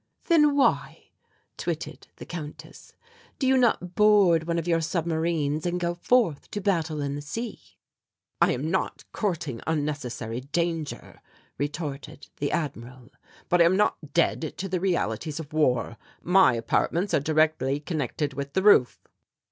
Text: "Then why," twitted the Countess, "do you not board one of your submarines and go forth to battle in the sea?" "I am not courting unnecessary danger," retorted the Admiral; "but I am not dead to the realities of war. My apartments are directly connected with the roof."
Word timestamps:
"Then 0.25 0.55
why," 0.55 1.11
twitted 1.57 2.07
the 2.15 2.25
Countess, 2.25 2.95
"do 3.37 3.45
you 3.45 3.55
not 3.55 3.93
board 3.93 4.47
one 4.47 4.57
of 4.57 4.67
your 4.67 4.81
submarines 4.81 5.63
and 5.63 5.79
go 5.79 5.93
forth 5.93 6.49
to 6.49 6.59
battle 6.59 7.01
in 7.01 7.13
the 7.13 7.21
sea?" 7.21 7.77
"I 8.41 8.53
am 8.53 8.71
not 8.71 9.03
courting 9.11 9.61
unnecessary 9.67 10.41
danger," 10.41 11.21
retorted 11.59 12.29
the 12.37 12.51
Admiral; 12.51 13.11
"but 13.47 13.61
I 13.61 13.65
am 13.65 13.77
not 13.77 13.97
dead 14.15 14.55
to 14.57 14.67
the 14.67 14.79
realities 14.79 15.39
of 15.39 15.53
war. 15.53 15.97
My 16.23 16.55
apartments 16.55 17.13
are 17.13 17.19
directly 17.19 17.79
connected 17.79 18.33
with 18.33 18.53
the 18.53 18.63
roof." 18.63 19.03